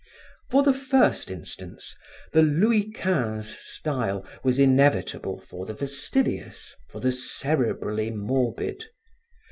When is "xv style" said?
2.91-4.25